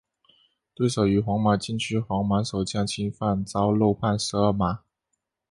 [0.73, 4.79] 对手于皇马禁区皇马守将侵犯遭漏判十二码。